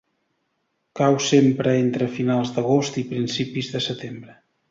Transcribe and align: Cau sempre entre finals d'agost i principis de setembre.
Cau 0.99 1.17
sempre 1.25 1.75
entre 1.83 2.09
finals 2.15 2.55
d'agost 2.57 2.99
i 3.05 3.05
principis 3.13 3.73
de 3.77 3.83
setembre. 3.91 4.37